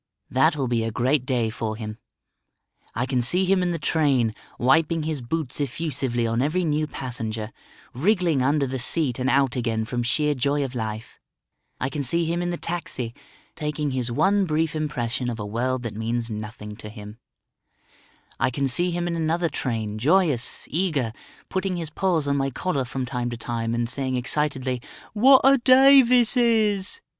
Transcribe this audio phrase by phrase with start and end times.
[0.31, 1.99] That will be a great day for him.
[2.95, 7.51] I can see him in the train, wiping his boots effusively on every new passenger,
[7.93, 11.19] wriggling under the seat and out again from sheer joy of life;
[11.79, 13.13] I can see him in the taxi,
[13.55, 17.19] taking his one brief impression of a world that means nothing to him;
[18.39, 21.13] I can see him in another train joyous, eager,
[21.47, 24.81] putting his paws on my collar from time to time and saying excitedly,
[25.13, 27.01] "What a day this is!"